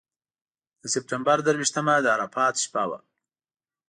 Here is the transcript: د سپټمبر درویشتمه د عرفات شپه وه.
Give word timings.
د 0.81 0.83
سپټمبر 0.93 1.37
درویشتمه 1.47 1.95
د 2.01 2.05
عرفات 2.15 2.55
شپه 2.63 2.83
وه. 2.89 2.99